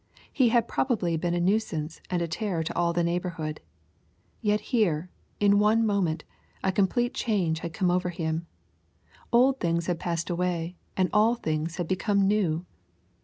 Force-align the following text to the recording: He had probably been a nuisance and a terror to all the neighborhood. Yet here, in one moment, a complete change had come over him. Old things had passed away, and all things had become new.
He 0.33 0.49
had 0.49 0.67
probably 0.67 1.15
been 1.15 1.35
a 1.35 1.39
nuisance 1.39 2.01
and 2.09 2.23
a 2.23 2.27
terror 2.27 2.63
to 2.63 2.75
all 2.75 2.91
the 2.91 3.03
neighborhood. 3.03 3.59
Yet 4.41 4.59
here, 4.73 5.11
in 5.39 5.59
one 5.59 5.85
moment, 5.85 6.23
a 6.63 6.71
complete 6.71 7.13
change 7.13 7.59
had 7.59 7.71
come 7.71 7.91
over 7.91 8.09
him. 8.09 8.47
Old 9.31 9.59
things 9.59 9.85
had 9.85 9.99
passed 9.99 10.31
away, 10.31 10.75
and 10.97 11.07
all 11.13 11.35
things 11.35 11.75
had 11.75 11.87
become 11.87 12.27
new. 12.27 12.65